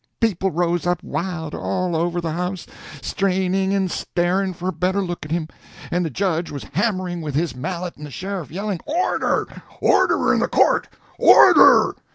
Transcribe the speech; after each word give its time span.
People 0.19 0.49
rose 0.49 0.87
up 0.87 1.03
wild 1.03 1.53
all 1.53 1.95
over 1.95 2.19
the 2.19 2.31
house, 2.31 2.65
straining 3.03 3.71
and 3.71 3.91
staring 3.91 4.51
for 4.51 4.69
a 4.69 4.73
better 4.73 4.99
look 4.99 5.19
at 5.23 5.31
him, 5.31 5.47
and 5.91 6.03
the 6.03 6.09
judge 6.09 6.49
was 6.49 6.63
hammering 6.73 7.21
with 7.21 7.35
his 7.35 7.55
mallet 7.55 7.95
and 7.97 8.07
the 8.07 8.09
sheriff 8.09 8.49
yelling 8.49 8.79
"Order—order 8.87 10.33
in 10.33 10.39
the 10.39 10.47
court—order!" 10.47 11.95